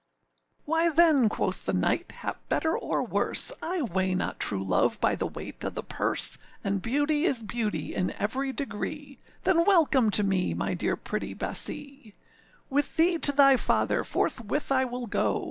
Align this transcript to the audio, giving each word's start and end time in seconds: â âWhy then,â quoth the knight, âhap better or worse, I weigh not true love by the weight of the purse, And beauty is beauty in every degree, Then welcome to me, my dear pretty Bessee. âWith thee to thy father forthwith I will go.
â 0.67 0.73
âWhy 0.87 0.95
then,â 0.95 1.29
quoth 1.29 1.67
the 1.67 1.73
knight, 1.73 2.07
âhap 2.07 2.37
better 2.49 2.75
or 2.75 3.03
worse, 3.03 3.51
I 3.61 3.83
weigh 3.83 4.15
not 4.15 4.39
true 4.39 4.63
love 4.63 4.99
by 4.99 5.13
the 5.13 5.27
weight 5.27 5.63
of 5.63 5.75
the 5.75 5.83
purse, 5.83 6.39
And 6.63 6.81
beauty 6.81 7.25
is 7.27 7.43
beauty 7.43 7.93
in 7.93 8.09
every 8.13 8.51
degree, 8.51 9.19
Then 9.43 9.63
welcome 9.63 10.09
to 10.09 10.23
me, 10.23 10.55
my 10.55 10.73
dear 10.73 10.95
pretty 10.97 11.35
Bessee. 11.35 12.15
âWith 12.71 12.95
thee 12.95 13.19
to 13.19 13.31
thy 13.31 13.57
father 13.57 14.03
forthwith 14.03 14.71
I 14.71 14.85
will 14.85 15.05
go. 15.05 15.39